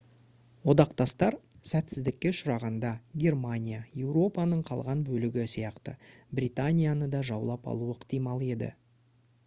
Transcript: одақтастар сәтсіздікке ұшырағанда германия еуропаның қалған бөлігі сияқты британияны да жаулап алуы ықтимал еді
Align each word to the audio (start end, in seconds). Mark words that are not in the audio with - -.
одақтастар 0.71 1.35
сәтсіздікке 1.71 2.31
ұшырағанда 2.35 2.91
германия 3.25 3.81
еуропаның 4.05 4.63
қалған 4.69 5.03
бөлігі 5.09 5.45
сияқты 5.53 5.93
британияны 6.39 7.11
да 7.17 7.21
жаулап 7.31 7.69
алуы 7.75 7.93
ықтимал 7.99 8.47
еді 8.55 8.71